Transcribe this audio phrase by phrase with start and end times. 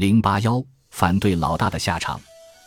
[0.00, 2.18] 零八幺反对老大的下场。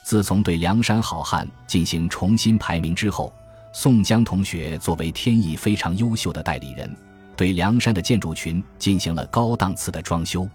[0.06, 3.34] 自从对梁山好汉进行重新排名之后，
[3.74, 6.96] 宋江同学作为天意非常优秀的代理人，
[7.36, 10.48] 对梁山的建筑群进行了高档次的装修。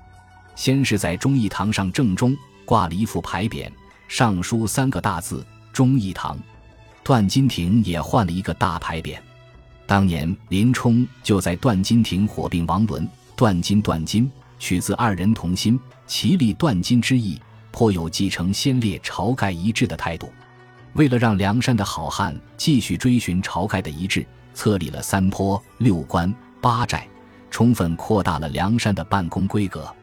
[0.55, 2.33] 先是在忠义堂上正中
[2.65, 3.69] 挂了一副牌匾，
[4.07, 6.39] 上书三个大字“忠义堂”。
[7.03, 9.19] 段金亭也换了一个大牌匾。
[9.85, 17.41] 当年林冲就在段金亭火并王伦，段金段金取自二人同心，其利断金之意。
[17.71, 20.33] 颇有继承先烈晁盖遗志的态度。
[20.95, 27.07] 为了让梁山的好汉继续追寻晁盖的遗志，册立了三坡、六关、八寨，
[27.51, 29.95] 充分扩大了梁山的办公规格。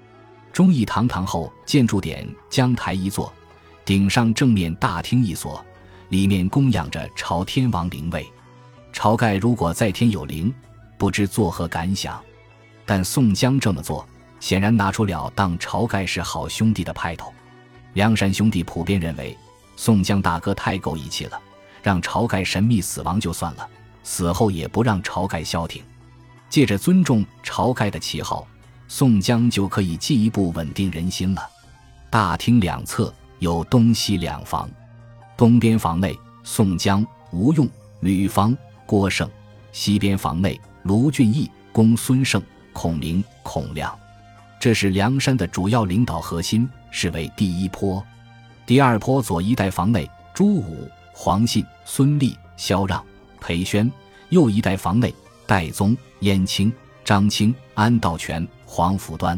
[0.54, 3.34] 忠义堂堂后建筑点江台一座，
[3.84, 5.62] 顶上正面大厅一所，
[6.10, 8.26] 里面供养着朝天王灵位。
[8.94, 10.54] 晁盖如果在天有灵，
[10.98, 12.22] 不知作何感想。
[12.86, 14.08] 但宋江这么做，
[14.46, 17.34] 显然拿出了当晁盖是好兄弟的派头。
[17.94, 19.36] 梁山兄弟普遍认为，
[19.76, 21.42] 宋江大哥太够义气了，
[21.82, 23.68] 让晁盖神秘死亡就算了，
[24.04, 25.82] 死后也不让晁盖消停。
[26.48, 28.48] 借着尊重晁盖的旗号，
[28.88, 31.42] 宋江就可以进一步稳定人心了。
[32.12, 34.70] 大厅两侧有东西两房，
[35.36, 37.68] 东边房内宋江、吴用、
[38.02, 39.28] 吕方、郭盛；
[39.72, 42.40] 西边房内卢俊义、公孙胜、
[42.74, 43.98] 孔明、孔亮。
[44.60, 46.70] 这是梁山的主要领导核心。
[46.98, 48.02] 是为第一坡，
[48.66, 53.04] 第二坡左一带房内朱武、黄信、孙立、萧让、
[53.42, 53.86] 裴宣；
[54.30, 55.14] 右一带房内
[55.46, 56.72] 戴宗、燕青、
[57.04, 59.38] 张清、安道全、黄甫端。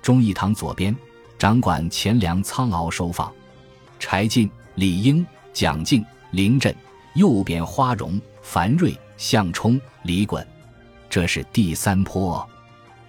[0.00, 0.94] 忠义堂左边
[1.36, 3.28] 掌管钱粮仓廒收放，
[3.98, 6.72] 柴进、李应、蒋敬、林震；
[7.16, 10.46] 右边花荣、樊瑞、项冲、李衮。
[11.10, 12.48] 这是第三坡，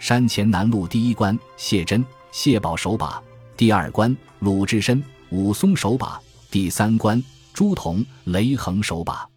[0.06, 3.20] 山前南路第一关谢真、谢宝守把。
[3.58, 7.20] 第二关，鲁智深、武松守把；第三关，
[7.56, 9.28] 朱仝、雷横守把。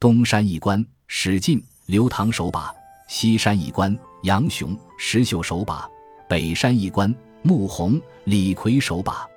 [0.00, 2.74] 东山一关，史进、刘唐守把；
[3.08, 5.86] 西山一关，杨雄、石秀守把；
[6.26, 9.28] 北山一关，穆弘、李逵守把。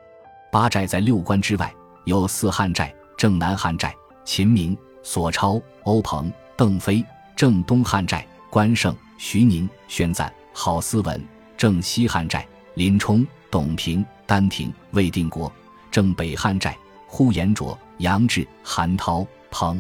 [0.50, 1.76] 八寨在六关之外，
[2.06, 7.04] 有四汉寨：正南汉寨秦明、索超、欧鹏、邓飞；
[7.36, 11.20] 正东汉寨关胜、徐宁、宣赞、郝思文；
[11.58, 14.06] 正西汉寨林冲、董平。
[14.26, 15.52] 丹亭、魏定国、
[15.90, 16.78] 正北汉寨、
[17.08, 19.76] 呼延灼、杨志、韩涛、彭；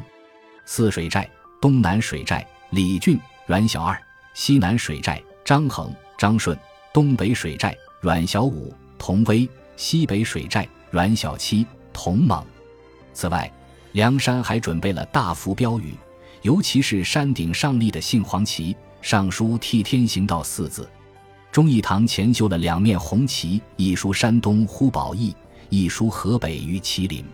[0.66, 1.30] 泗水寨、
[1.62, 3.96] 东南水寨、李俊、阮小二；
[4.34, 6.58] 西南水寨、张衡、张顺；
[6.92, 11.64] 东北水寨、阮小五、童威；西北水寨、阮小七、
[11.94, 12.44] 童猛。
[13.14, 13.54] 此外，
[13.92, 15.94] 梁山还准备了大幅标语，
[16.42, 20.88] 尤其是山顶上立的杏黄旗，上书“替天行道”四字。
[21.52, 25.36] 忠义堂前修了两面红旗，一书山东呼保义，
[25.70, 27.26] 一书河北于麒麟。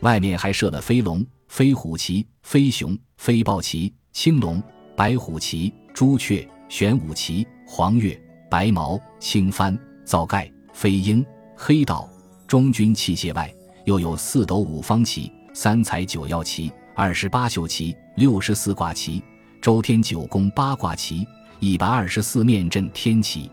[0.00, 4.62] 外面还设了飞龙、飞虎旗、飞熊、飞豹旗、青龙、
[4.94, 11.24] 白虎旗、朱雀、玄武旗、黄月、白毛、青帆、皂盖、飞鹰、
[11.56, 12.08] 黑道。
[12.46, 13.52] 中军器械外，
[13.86, 19.20] 又有四斗五方旗、三彩九曜旗、二十八宿旗、六十四卦旗、
[19.60, 21.26] 周天九宫八卦旗。
[21.58, 23.50] 一百二十四面阵天旗，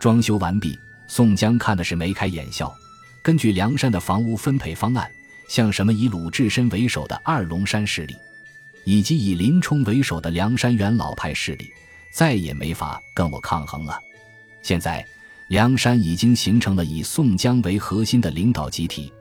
[0.00, 0.74] 装修完毕。
[1.06, 2.74] 宋江看的是眉开眼笑。
[3.22, 5.06] 根据梁山的房屋分配方案，
[5.46, 8.16] 像什么以鲁智深为首的二龙山势力，
[8.86, 11.70] 以及以林冲为首的梁山元老派势力，
[12.14, 14.00] 再也没法跟我抗衡了。
[14.62, 15.06] 现在，
[15.48, 19.12] 梁山已经形成了以宋江为核心的领导集体，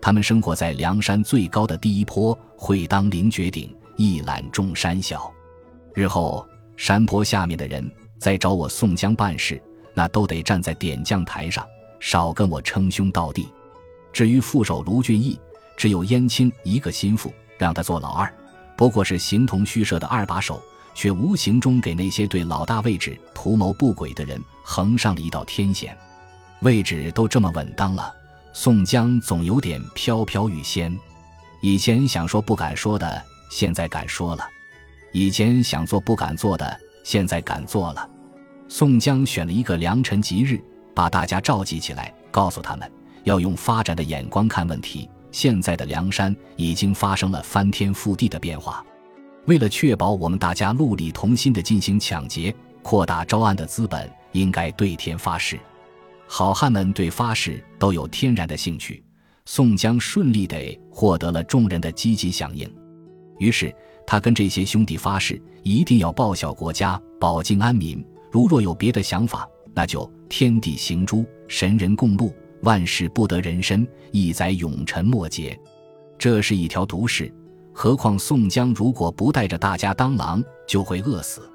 [0.00, 5.32] 他们生活在梁山最高的第一坡，会当凌绝顶，一览众山小。
[5.94, 6.46] 日后。
[6.74, 7.88] 山坡下面的人
[8.18, 9.62] 再找我宋江办事，
[9.94, 11.64] 那都得站在点将台上，
[12.00, 13.46] 少跟我称兄道弟。
[14.12, 15.38] 至于副手卢俊义，
[15.76, 18.34] 只有燕青一个心腹，让他做老二，
[18.74, 20.60] 不过是形同虚设的二把手，
[20.92, 25.96] 却无形中给那些对老大位置图谋不轨的人横上了一道天险。
[26.62, 28.12] 位置都这么稳当了，
[28.52, 30.98] 宋江总有点飘飘欲仙。
[31.60, 34.48] 以前想说不敢说的，现在敢说了。
[35.12, 38.08] 以前想做不敢做的，现在敢做了。
[38.66, 40.58] 宋江选了一个良辰吉日，
[40.94, 42.90] 把大家召集起来，告诉他们
[43.24, 45.08] 要用发展的眼光看问题。
[45.30, 48.82] 现在的梁山已经发生了翻天覆地的变化，
[49.44, 55.60] 为了确保我们大家戮力同心的进行抢劫、扩大招安的资本，应该对天发誓。
[56.26, 59.04] 好汉们对发誓都有天然的兴趣，
[59.44, 62.74] 宋江顺利地获得了众人的积极响应，
[63.38, 63.74] 于是。
[64.06, 68.04] 他跟这些兄弟发誓，一定要报效国家，保境安民。
[68.30, 72.32] 如若有别的想法，那就天地行诛，神人共戮，
[72.62, 75.58] 万事不得人身，一载永沉莫解。
[76.18, 77.32] 这是一条毒誓。
[77.74, 81.48] 何况宋江如果不带着大家当狼，就会饿死。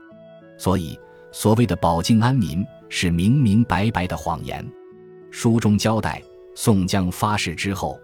[0.58, 0.98] 所以，
[1.32, 4.68] 所谓的保境安民是明明白白的谎言。
[5.30, 6.22] 书中交代，
[6.56, 8.00] 宋江发誓之后，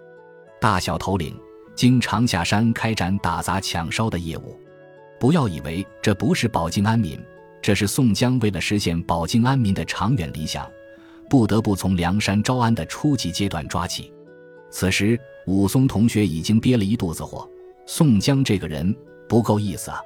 [0.61, 1.35] 大小头领
[1.75, 4.57] 经常下山开展打砸抢烧的业务。
[5.19, 7.19] 不要以为这不是保境安民，
[7.61, 10.69] 这是宋江为了实现保境安民的长远理想，
[11.29, 14.11] 不得不从梁山招安的初级阶段抓起。
[14.69, 17.49] 此时，武松同学已经憋了一肚子火。
[17.85, 18.95] 宋江这个人
[19.27, 19.99] 不够意思啊！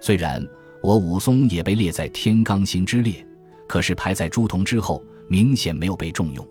[0.00, 0.44] 虽然
[0.80, 3.26] 我武松也被列在天罡星之列，
[3.66, 6.46] 可是排在朱仝之后，明显没有被重用。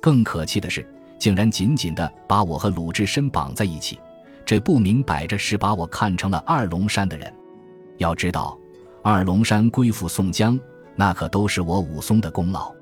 [0.00, 0.84] 更可气的是，
[1.20, 4.00] 竟然紧紧的把我和鲁智深绑在一起，
[4.44, 7.32] 这不明摆着是把我看成了二龙山的人。
[7.98, 8.58] 要知道，
[9.02, 10.58] 二龙山归附宋江，
[10.96, 12.74] 那可都是我武松的功劳。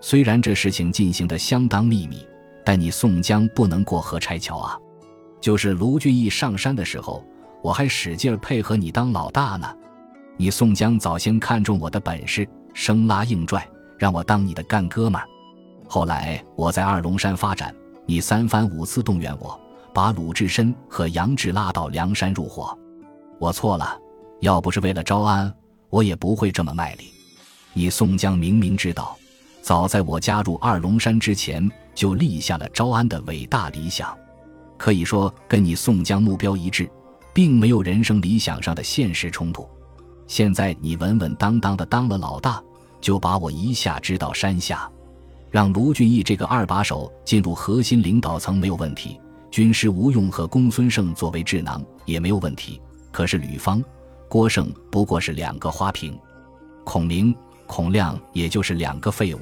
[0.00, 2.24] 虽然这事情进行的相当秘密，
[2.62, 4.78] 但你宋江不能过河拆桥啊！
[5.40, 7.24] 就是卢俊义上山的时候，
[7.62, 9.66] 我还使劲配合你当老大呢。
[10.36, 15.26] 你宋江早先看中我的本事，生拉硬拽，让我当你的干哥们儿。
[15.88, 17.74] 后来我在二龙山发展，
[18.04, 19.58] 你三番五次动员我，
[19.94, 22.76] 把鲁智深和杨志拉到梁山入伙。
[23.38, 23.98] 我错了，
[24.40, 25.52] 要不是为了招安，
[25.88, 27.04] 我也不会这么卖力。
[27.72, 29.16] 你宋江明明知道，
[29.62, 34.14] 早在我加入二龙山之前，就立下了招安的伟大理想。
[34.76, 36.88] 可以说跟你宋江目标一致，
[37.32, 39.66] 并没有人生理想上的现实冲突。
[40.26, 42.62] 现在你稳稳当当的当了老大，
[43.00, 44.90] 就把我一下支到山下，
[45.50, 49.18] 让卢俊义这个二把手进入核心领导层没有问题。
[49.50, 52.80] 军师吴用和公孙胜作为智囊也没有问题。
[53.10, 53.82] 可是吕方、
[54.28, 56.18] 郭盛不过是两个花瓶，
[56.84, 57.34] 孔明、
[57.66, 59.40] 孔亮也就是两个废物，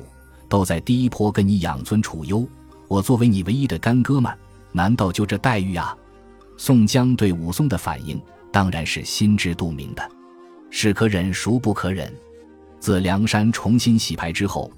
[0.48, 2.46] 都在第一波跟你养尊处优。
[2.86, 4.32] 我作为你唯一的干哥们。
[4.72, 5.96] 难道就这待遇啊？
[6.58, 8.20] 宋江对武松的反应
[8.52, 10.06] 当然是心知肚明的，
[10.70, 12.14] 是可忍孰不可忍。
[12.78, 14.70] 自梁山重新洗牌之后，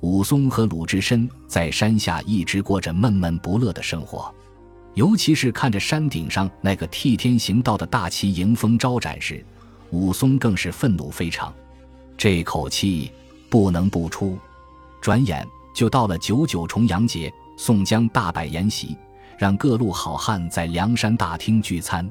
[0.00, 4.34] 武松和鲁智深在山下一直过着闷闷不乐的生活，
[4.94, 9.44] 尤其是看着山顶上那个替天行道的大旗迎风招展时，
[9.90, 11.52] 武松更是愤怒非常。
[12.16, 13.10] 这口气
[13.48, 14.38] 不能不出。
[15.00, 18.96] 转眼就到了九九重阳节，宋江大摆筵席。
[19.38, 22.06] 让各路好汉在梁山大厅聚餐，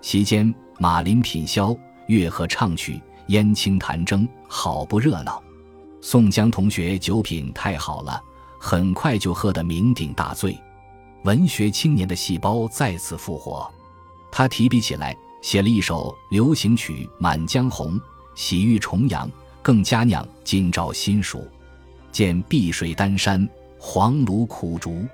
[0.00, 5.42] 席间马林品箫，乐和唱曲，燕青弹筝，好不热闹。
[6.00, 8.22] 宋江同学酒品太好了，
[8.58, 10.58] 很快就喝得酩酊大醉。
[11.24, 13.70] 文学青年的细胞再次复活，
[14.32, 17.98] 他提笔起来写了一首流行曲《满江红》，
[18.34, 19.30] 喜遇重阳，
[19.60, 21.46] 更佳酿今朝新熟。
[22.10, 23.46] 见碧水丹山，
[23.78, 25.04] 黄芦苦竹。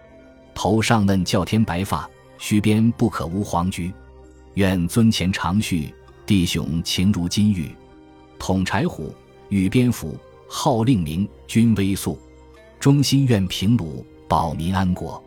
[0.55, 3.93] 头上嫩叫天白发，须边不可无黄菊。
[4.55, 5.93] 愿尊前长叙，
[6.25, 7.71] 弟兄情如金玉。
[8.39, 9.13] 统柴虎，
[9.49, 10.17] 羽边斧，
[10.49, 12.19] 号令名，军威肃。
[12.79, 15.23] 忠心愿平鲁，保民安国。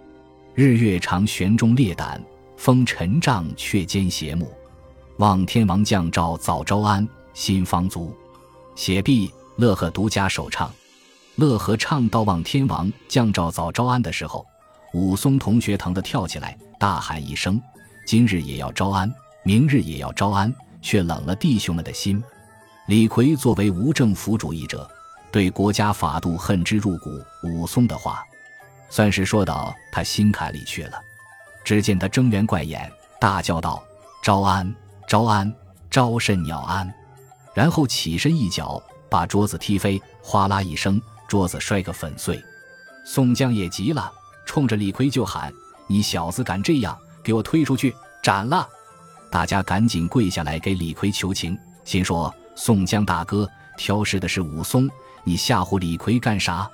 [0.53, 2.21] 日月长悬中烈胆，
[2.57, 4.51] 风尘障却兼邪目。
[5.17, 8.15] 望天王降诏早招安，心方足。
[8.75, 10.71] 写毕，乐和独家首唱。
[11.35, 14.45] 乐和唱到望天王降诏早招安的时候。
[14.93, 17.61] 武松同学疼得跳起来，大喊一声
[18.07, 19.13] ：“今日也要招安，
[19.43, 22.23] 明日也要招安！”却冷了弟兄们的心。
[22.87, 24.89] 李逵作为无政府主义者，
[25.31, 27.09] 对国家法度恨之入骨。
[27.43, 28.23] 武松的话，
[28.89, 30.99] 算是说到他心坎里去了。
[31.63, 33.83] 只见他睁圆怪眼，大叫道
[34.23, 34.73] ：“招安！
[35.07, 35.53] 招安！
[35.89, 36.91] 招甚鸟安！”
[37.53, 42.41] 然后起身一脚把桌子踢飞，哗啦一声，桌子摔个粉碎。
[43.05, 44.11] 宋江也急了。
[44.45, 45.53] 冲着李逵就喊
[45.85, 48.67] ：“你小子敢这样，给我推出去斩了！”
[49.29, 51.55] 大家赶紧跪下来给李逵求情，
[51.85, 54.89] 心说：“宋江大哥挑事的是武松，
[55.29, 56.67] 你吓唬李逵干啥？”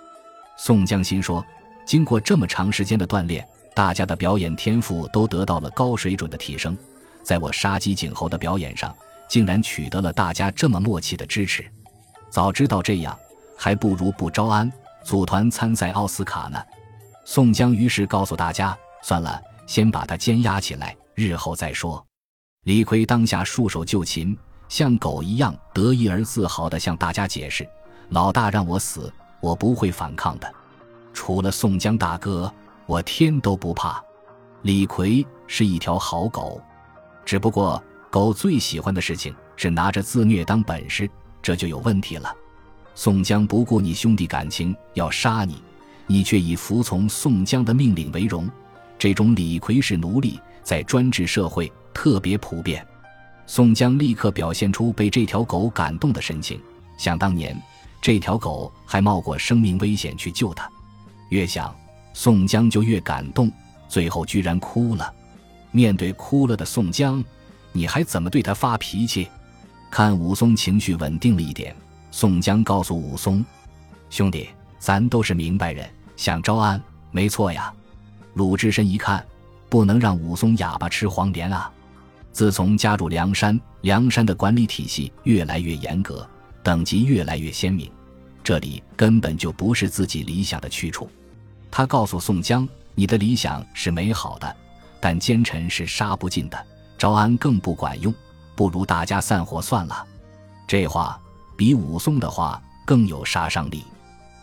[0.58, 1.46] 宋江心说
[1.86, 3.46] ：“经过这么长时间的锻炼，
[3.76, 6.78] 大家的表演天赋都得到了高水准的提升，
[7.22, 8.96] 在我杀鸡儆猴的表演上，
[9.28, 11.70] 竟然取得了大家这么默契的支持。
[12.30, 13.18] 早知道这样，
[13.58, 14.72] 还不如不招安，
[15.04, 16.58] 组团参赛奥斯卡呢。”
[17.26, 22.02] 宋江于是告诉大家：“算了，先把他监押起来，日后再说。”
[22.64, 24.38] 李逵当下束手就擒，
[24.70, 27.68] 像狗一样得意而自豪地向大家解释
[28.10, 30.52] ：“老大让我死，我不会反抗的。
[31.14, 32.52] 除了宋江大哥，
[32.86, 34.04] 我天都不怕。”
[34.64, 36.60] 李逵是一条好狗，
[37.24, 41.10] 只不过狗最喜欢的事情是拿着自虐当本事，
[41.42, 42.36] 这就有问题了。
[42.96, 45.62] 宋江不顾你兄弟感情，要杀你。
[46.08, 48.50] 你却以服从宋江的命令为荣。
[48.98, 52.86] 这种李逵式奴隶在专制社会特别普遍。
[53.46, 56.60] 宋江立刻表现出被这条狗感动的神情。
[56.98, 57.56] 想当年，
[58.06, 60.70] 这条狗还冒过生命危险去救他。
[61.30, 61.76] 越想，
[62.14, 63.52] 宋江就越感动，
[63.88, 65.12] 最后居然哭了。
[65.72, 67.26] 面对哭了的宋江，
[67.72, 69.28] 你还怎么对他发脾气？
[69.90, 71.76] 看武松情绪稳定了一点，
[72.12, 73.44] 宋江告诉武松
[74.12, 77.74] ：“兄弟，咱都是明白人，想招安没错呀。”
[78.36, 79.26] 鲁智深一看，
[79.68, 81.72] 不能让武松哑巴吃黄连啊！
[82.32, 86.30] 自从加入梁山，梁山的管理体系越来越严格，
[86.66, 87.92] 等级越来越鲜明，
[88.44, 91.08] 这里根本就不是自己理想的去处。
[91.70, 94.56] 他告诉宋江：“你的理想是美好的。”
[95.00, 96.66] 但奸臣是杀不尽的，
[96.98, 98.12] 招安更不管用，
[98.56, 100.04] 不如大家散伙算了。
[100.66, 101.22] 这话
[101.56, 103.84] 比武松的话更有杀伤力。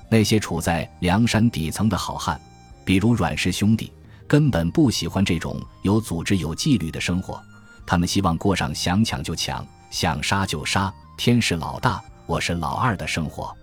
[0.09, 2.41] 那些处在梁山底层的好汉，
[2.85, 3.93] 比如阮氏兄弟，
[4.29, 7.43] 根本不喜欢这种有组织、有纪律的生活。
[7.85, 12.00] 他们希望过上想抢就抢、想杀就杀、天是老大，
[12.33, 13.55] 我是老二的生活。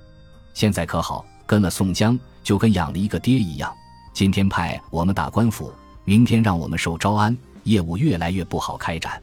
[0.54, 3.74] 现在可好，跟了宋江，就跟养了一个爹一样。
[4.14, 5.74] 今天派我们打官府。
[6.06, 9.20] 明天让我们受招安，业务越来越不好开展。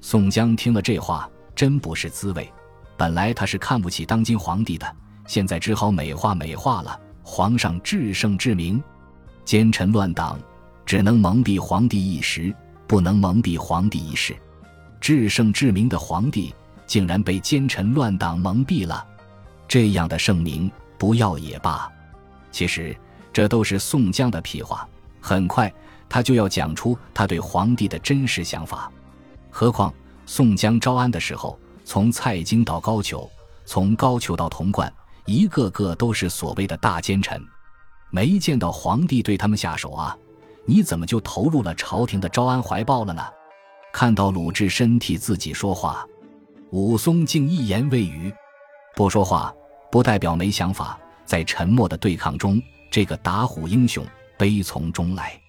[0.00, 2.50] 宋江听了这话，真不是滋味。
[2.96, 6.98] 本来他是看不起当今皇帝的，现在只好美化美化了。
[7.22, 8.82] 皇上至圣至明，
[9.44, 10.40] 奸臣乱党
[10.86, 12.54] 只能蒙蔽皇帝一时，
[12.86, 14.34] 不能蒙蔽皇帝一世。
[14.98, 16.54] 至圣至明的皇帝
[16.88, 19.06] 竟然被奸臣乱党蒙蔽了，
[19.68, 20.68] 这样的圣明
[20.98, 21.88] 不要也罢。
[22.50, 22.96] 其实
[23.32, 24.88] 这都是宋江的屁话。
[25.20, 25.72] 很快。
[26.10, 28.90] 他就要讲出他对皇帝的真实想法。
[29.50, 29.92] 何况
[30.24, 33.28] 宋江招安的时候，从蔡京到高俅，
[33.66, 34.90] 从高俅到童贯，
[35.26, 37.38] 一个个都是所谓的大奸臣，
[38.10, 40.16] 没见到皇帝对他们下手啊！
[40.64, 43.22] 你怎么就投入了朝廷的招安怀抱了呢？
[43.92, 46.06] 看到鲁智深替自己说话，
[46.70, 48.32] 武松竟一言未语。
[48.94, 49.54] 不说话
[49.90, 52.60] 不代表没想法，在沉默的对抗中，
[52.90, 54.04] 这个打虎英雄
[54.36, 55.40] 悲从中来。